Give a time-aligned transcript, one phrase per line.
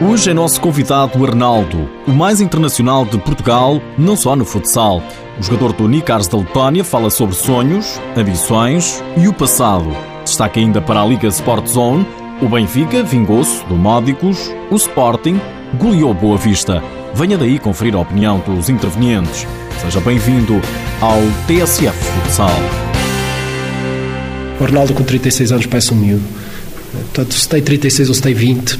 [0.00, 5.02] Hoje é nosso convidado o Arnaldo, o mais internacional de Portugal, não só no futsal.
[5.36, 9.88] O jogador do Nicars da Letónia fala sobre sonhos, ambições e o passado.
[10.24, 12.06] Destaca ainda para a Liga Sport Zone,
[12.40, 15.40] o Benfica vingou-se do Módicos, o Sporting
[15.76, 16.80] goleou Boa Vista.
[17.12, 19.48] Venha daí conferir a opinião dos intervenientes.
[19.82, 20.62] Seja bem-vindo
[21.00, 21.18] ao
[21.48, 22.50] TSF Futsal.
[24.60, 26.24] O Arnaldo com 36 anos parece um miúdo.
[26.92, 28.78] Portanto, se tem 36 ou se tem 20,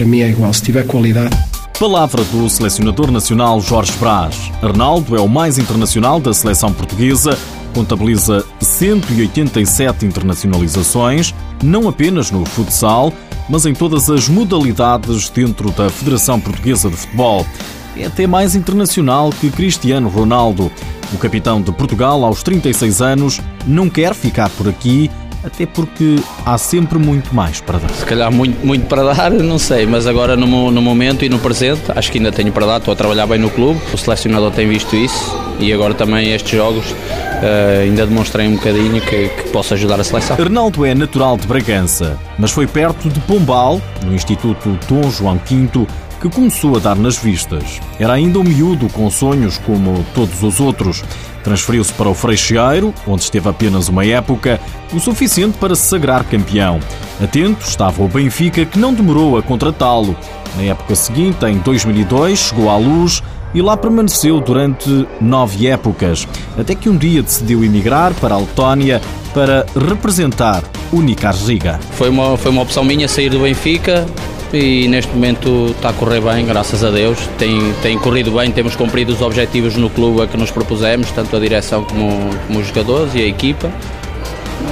[0.00, 1.36] para mim é igual, se tiver qualidade.
[1.78, 4.50] Palavra do selecionador nacional Jorge Brás.
[4.62, 7.38] Arnaldo é o mais internacional da seleção portuguesa,
[7.74, 13.12] contabiliza 187 internacionalizações, não apenas no futsal,
[13.46, 17.44] mas em todas as modalidades dentro da Federação Portuguesa de Futebol.
[17.94, 20.72] É até mais internacional que Cristiano Ronaldo.
[21.12, 25.10] O capitão de Portugal, aos 36 anos, não quer ficar por aqui
[25.44, 27.90] até porque há sempre muito mais para dar.
[27.90, 31.38] Se calhar muito, muito para dar, não sei, mas agora no, no momento e no
[31.38, 34.50] presente, acho que ainda tenho para dar, estou a trabalhar bem no clube, o selecionador
[34.50, 39.50] tem visto isso e agora também estes jogos uh, ainda demonstrei um bocadinho que, que
[39.50, 40.36] posso ajudar a seleção.
[40.38, 45.86] Arnaldo é natural de Bragança, mas foi perto de Pombal, no Instituto Dom João V,
[46.20, 47.80] que começou a dar nas vistas.
[47.98, 51.02] Era ainda um miúdo com sonhos como todos os outros.
[51.42, 54.60] Transferiu-se para o Freixeiro, onde esteve apenas uma época,
[54.92, 56.78] o suficiente para se sagrar campeão.
[57.22, 60.14] Atento estava o Benfica, que não demorou a contratá-lo.
[60.56, 63.22] Na época seguinte, em 2002, chegou à luz
[63.54, 69.00] e lá permaneceu durante nove épocas, até que um dia decidiu emigrar para a Letónia
[69.34, 71.78] para representar o Nikar Riga.
[71.92, 74.06] Foi uma, foi uma opção minha sair do Benfica,
[74.52, 77.18] e neste momento está a correr bem, graças a Deus.
[77.38, 81.36] Tem, tem corrido bem, temos cumprido os objetivos no clube a que nos propusemos, tanto
[81.36, 83.70] a direção como, como os jogadores e a equipa.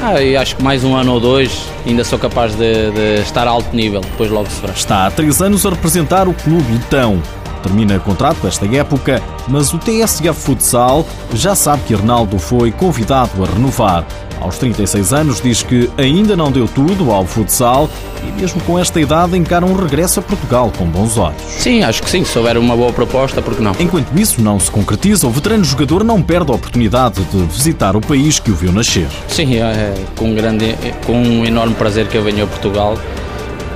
[0.02, 3.46] Ah, e acho que mais um ano ou dois ainda sou capaz de, de estar
[3.46, 4.72] a alto nível, depois logo se verá.
[4.72, 7.22] Está há três anos a representar o clube então.
[7.62, 13.46] Termina contrato esta época, mas o TSF Futsal já sabe que Arnaldo foi convidado a
[13.46, 14.06] renovar.
[14.41, 17.91] Aos 36 anos diz que ainda não deu tudo ao futsal
[18.22, 21.42] e mesmo com esta idade encara um regresso a Portugal com bons olhos.
[21.42, 23.72] Sim, acho que sim, se houver uma boa proposta, porque não?
[23.80, 28.00] Enquanto isso não se concretiza, o veterano jogador não perde a oportunidade de visitar o
[28.00, 29.08] país que o viu nascer.
[29.26, 32.97] Sim, é, é com, grande, com um enorme prazer que eu venho a Portugal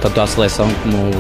[0.03, 1.11] tanto à seleção como,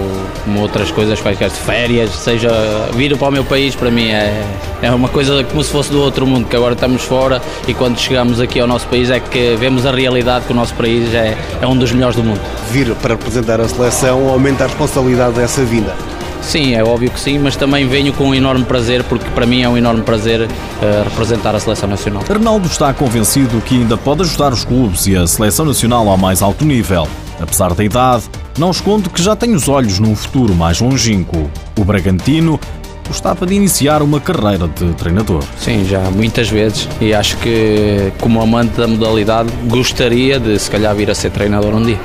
[0.44, 2.50] como outras coisas, quaisquer férias, seja
[2.94, 4.44] vir para o meu país, para mim é,
[4.82, 7.98] é uma coisa como se fosse do outro mundo, que agora estamos fora e quando
[7.98, 11.36] chegamos aqui ao nosso país é que vemos a realidade que o nosso país é,
[11.60, 12.40] é um dos melhores do mundo.
[12.70, 15.94] Vir para representar a seleção aumenta a responsabilidade dessa vinda.
[16.42, 19.62] Sim, é óbvio que sim, mas também venho com um enorme prazer, porque para mim
[19.62, 22.24] é um enorme prazer uh, representar a seleção nacional.
[22.28, 26.42] Arnaldo está convencido que ainda pode ajudar os clubes e a seleção nacional ao mais
[26.42, 27.06] alto nível.
[27.40, 28.24] Apesar da idade,
[28.58, 31.50] não escondo que já tem os olhos num futuro mais longínquo.
[31.78, 32.58] O Bragantino
[33.06, 35.42] gostava de iniciar uma carreira de treinador.
[35.58, 36.88] Sim, já muitas vezes.
[37.00, 41.74] E acho que, como amante da modalidade, gostaria de se calhar vir a ser treinador
[41.74, 42.00] um dia.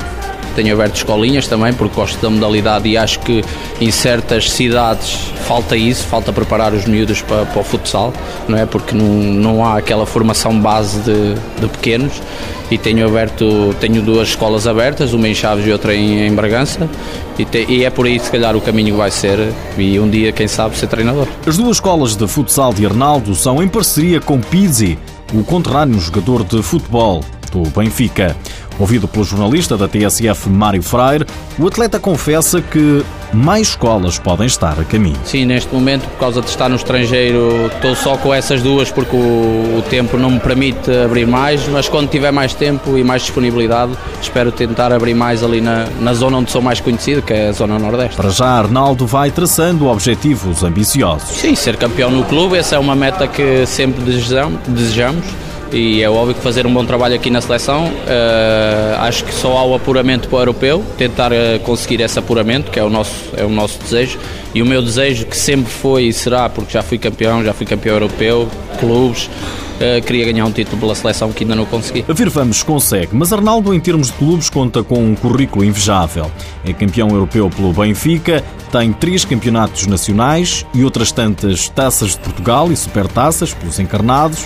[0.57, 3.43] Tenho aberto escolinhas também porque gosto da modalidade e acho que
[3.79, 8.11] em certas cidades falta isso, falta preparar os miúdos para, para o futsal,
[8.47, 8.65] não é?
[8.65, 12.23] Porque não, não há aquela formação base de, de pequenos
[12.71, 16.89] e tenho aberto, tenho duas escolas abertas, uma em Chaves e outra em, em Bragança
[17.37, 20.31] e, te, e, é por aí se calhar o caminho vai ser e um dia
[20.31, 21.27] quem sabe ser treinador.
[21.45, 24.97] As duas escolas de futsal de Arnaldo são em parceria com Pizzi,
[25.35, 28.35] o conterrâneo jogador de futebol do Benfica.
[28.79, 31.25] Ouvido pelo jornalista da TSF Mário Freire,
[31.57, 33.03] o atleta confessa que
[33.33, 35.17] mais escolas podem estar a caminho.
[35.25, 39.15] Sim, neste momento, por causa de estar no estrangeiro, estou só com essas duas porque
[39.15, 43.23] o, o tempo não me permite abrir mais, mas quando tiver mais tempo e mais
[43.23, 47.49] disponibilidade, espero tentar abrir mais ali na, na zona onde sou mais conhecido, que é
[47.49, 48.15] a zona Nordeste.
[48.15, 51.29] Para já, Arnaldo vai traçando objetivos ambiciosos.
[51.29, 55.25] Sim, ser campeão no clube, essa é uma meta que sempre desejamos
[55.71, 57.85] e é óbvio que fazer um bom trabalho aqui na seleção.
[57.85, 62.71] Uh, acho que só há o apuramento para o europeu, tentar uh, conseguir esse apuramento,
[62.71, 64.17] que é o, nosso, é o nosso desejo.
[64.53, 67.65] E o meu desejo, que sempre foi e será, porque já fui campeão, já fui
[67.65, 68.49] campeão europeu,
[68.79, 72.05] clubes, uh, queria ganhar um título pela seleção que ainda não consegui.
[72.07, 76.31] A ver, vamos, consegue, mas Arnaldo, em termos de clubes, conta com um currículo invejável.
[76.65, 82.71] É campeão europeu pelo Benfica, tem três campeonatos nacionais e outras tantas taças de Portugal
[82.71, 84.45] e supertaças pelos encarnados.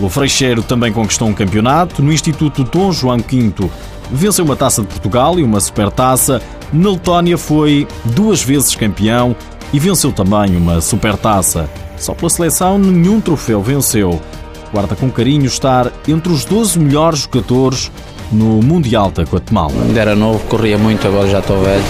[0.00, 2.02] O Freixeiro também conquistou um campeonato.
[2.02, 3.52] No Instituto Dom João V
[4.10, 6.42] venceu uma taça de Portugal e uma supertaça.
[6.72, 9.36] Na Letónia foi duas vezes campeão
[9.72, 11.68] e venceu também uma supertaça.
[11.96, 14.20] Só pela seleção nenhum troféu venceu.
[14.72, 17.92] Guarda com carinho estar entre os 12 melhores jogadores
[18.32, 19.74] no Mundial da Guatemala.
[19.86, 21.84] Ainda era novo, corria muito, agora já estou velho.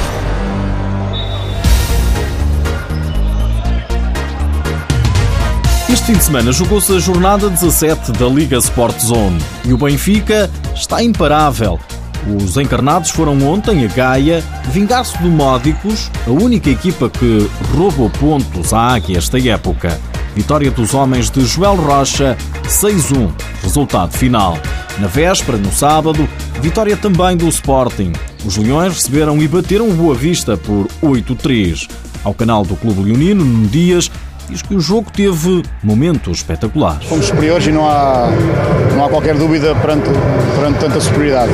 [6.10, 11.00] fim de semana jogou-se a jornada 17 da Liga Sport Zone e o Benfica está
[11.00, 11.78] imparável.
[12.36, 14.42] Os encarnados foram ontem a Gaia
[14.72, 20.00] vingar-se do Módicos, a única equipa que roubou pontos à Águia esta época.
[20.34, 23.30] Vitória dos homens de Joel Rocha, 6-1,
[23.62, 24.58] resultado final.
[24.98, 26.28] Na véspera, no sábado,
[26.60, 28.10] vitória também do Sporting.
[28.44, 31.88] Os Leões receberam e bateram o Boa Vista por 8-3.
[32.24, 34.10] Ao canal do Clube Leonino, no Dias,
[34.50, 37.06] diz que o jogo teve momentos espetaculares.
[37.06, 38.28] Fomos superiores e não há,
[38.96, 40.10] não há qualquer dúvida perante,
[40.56, 41.52] perante tanta superioridade.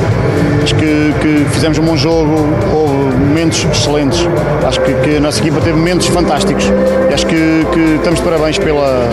[0.63, 2.33] Acho que, que fizemos um bom jogo,
[2.73, 4.19] houve momentos excelentes.
[4.67, 6.65] Acho que, que, a nossa equipa teve momentos fantásticos.
[7.09, 9.07] E acho que, que estamos de parabéns pela,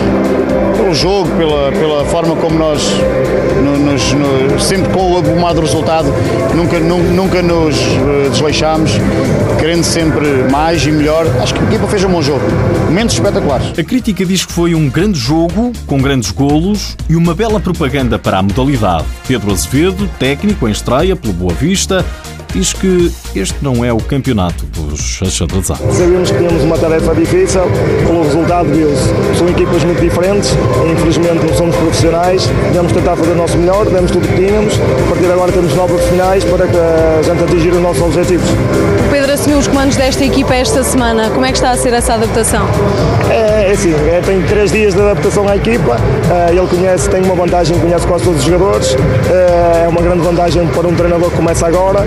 [0.75, 2.81] pelo jogo, pela, pela forma como nós,
[3.63, 6.13] no, nos, no, sempre com o abumado resultado,
[6.53, 8.91] nunca, nunca, nunca nos eh, desleixámos,
[9.59, 11.25] querendo sempre mais e melhor.
[11.41, 12.41] Acho que a equipa fez um bom jogo.
[12.87, 13.67] Momentos espetaculares.
[13.77, 18.17] A crítica diz que foi um grande jogo, com grandes golos e uma bela propaganda
[18.17, 19.05] para a modalidade.
[19.27, 22.05] Pedro Azevedo, técnico em estreia pelo Boa Vista,
[22.55, 25.93] diz que este não é o campeonato dos achadrezados.
[25.93, 27.63] Sabemos que tínhamos uma tarefa difícil,
[28.07, 29.37] pelo resultado viu-se.
[29.37, 30.51] São equipas muito diferentes,
[30.89, 34.73] infelizmente não somos profissionais, devemos tentar fazer o nosso melhor, demos tudo o que tínhamos,
[34.75, 38.49] a partir de agora temos nove profissionais para que a gente atingir os nossos objetivos.
[38.49, 41.91] O Pedro assumiu os comandos desta equipa esta semana, como é que está a ser
[41.91, 42.65] essa adaptação?
[43.29, 45.97] É, é assim, é, tem três dias de adaptação à equipa,
[46.49, 48.95] é, ele conhece, tem uma vantagem, conhece quase todos os jogadores,
[49.29, 51.99] é, é uma grande vantagem para um treinador que começa agora,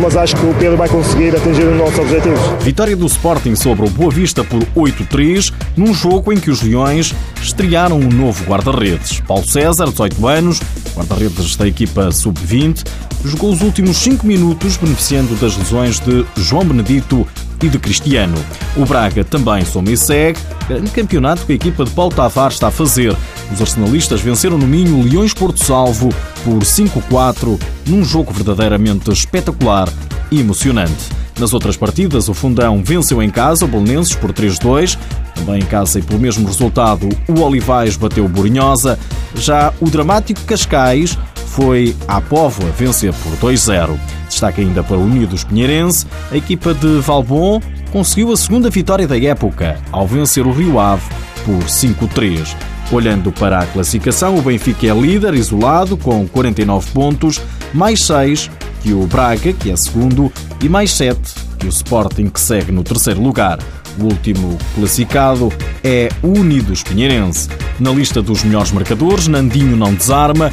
[0.00, 2.40] mas acho que o Pedro vai conseguir atingir os nossos objetivos.
[2.60, 7.14] Vitória do Sporting sobre o Boa Vista por 8-3, num jogo em que os Leões
[7.42, 9.20] estrearam um novo guarda-redes.
[9.20, 10.60] Paulo César, 18 anos,
[10.94, 12.84] guarda-redes da equipa sub-20,
[13.24, 17.26] jogou os últimos 5 minutos beneficiando das lesões de João Benedito
[17.66, 18.36] e de Cristiano.
[18.76, 20.38] O Braga também soma e segue,
[20.68, 23.16] grande campeonato que a equipa de Paulo Tavares está a fazer.
[23.52, 26.10] Os arsenalistas venceram no Minho Leões Porto Salvo
[26.44, 29.88] por 5-4, num jogo verdadeiramente espetacular
[30.30, 31.18] e emocionante.
[31.38, 34.98] Nas outras partidas, o Fundão venceu em casa o Belenenses por 3-2.
[35.36, 38.98] Também em casa e pelo mesmo resultado, o Olivais bateu o Borinhosa.
[39.36, 41.16] Já o dramático Cascais
[41.58, 43.98] foi à Póvoa vencer por 2-0.
[44.28, 46.06] Destaque ainda para o Unidos Pinheirense.
[46.30, 47.60] A equipa de Valbon
[47.90, 51.02] conseguiu a segunda vitória da época ao vencer o Rio Ave
[51.44, 52.54] por 5-3.
[52.92, 57.40] Olhando para a classificação, o Benfica é líder isolado com 49 pontos,
[57.74, 58.48] mais 6
[58.80, 60.32] que o Braga, que é segundo,
[60.62, 61.18] e mais 7
[61.58, 63.58] que o Sporting, que segue no terceiro lugar.
[63.98, 65.52] O último classificado
[65.82, 67.48] é o Unidos Pinheirense.
[67.80, 70.52] Na lista dos melhores marcadores, Nandinho não desarma.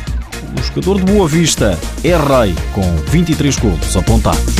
[0.57, 4.55] O jogador de Boa Vista é rei, com 23 golos apontados.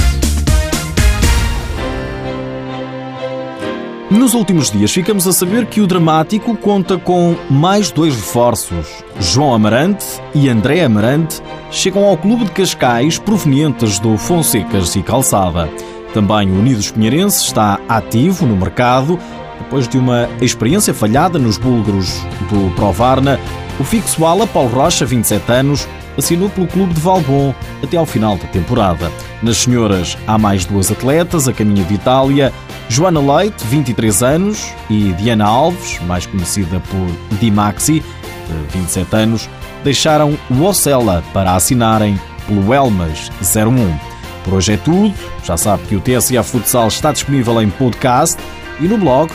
[4.12, 8.88] Nos últimos dias ficamos a saber que o dramático conta com mais dois reforços.
[9.20, 15.70] João Amarante e André Amarante chegam ao clube de Cascais provenientes do Fonsecas e Calçada.
[16.14, 19.20] Também o Unidos Pinheirense está ativo no mercado.
[19.60, 23.40] Depois de uma experiência falhada nos búlgaros do Provarna,
[23.80, 25.88] o fixo ala Paulo Rocha, 27 anos,
[26.18, 29.12] assinou pelo clube de Valbon até ao final da temporada.
[29.44, 32.54] Nas senhoras há mais duas atletas a caminho de Itália,
[32.88, 38.02] Joana Leite, 23 anos, e Diana Alves, mais conhecida por Dimaxi,
[38.48, 39.50] de 27 anos,
[39.84, 43.98] deixaram o Ocela para assinarem pelo Elmas 01.
[44.44, 45.14] Por hoje é tudo.
[45.44, 48.38] Já sabe que o TSA Futsal está disponível em podcast
[48.80, 49.32] e no blog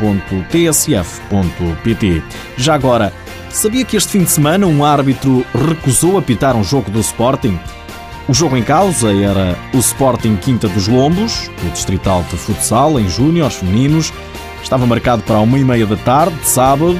[0.00, 2.22] futsal.tsf.pt.
[2.56, 3.12] Já agora,
[3.50, 7.58] sabia que este fim de semana um árbitro recusou apitar um jogo do Sporting?
[8.28, 13.08] O jogo em causa era o Sporting Quinta dos Lombos, o Distrital de Futsal, em
[13.08, 14.12] Júnior, femininos.
[14.62, 16.98] Estava marcado para uma e meia da tarde, de sábado,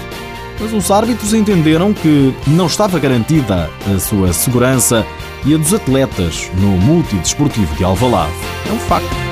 [0.59, 5.07] mas os árbitros entenderam que não estava garantida a sua segurança
[5.45, 8.33] e a dos atletas no multidesportivo de Alvalade.
[8.69, 9.30] É um facto.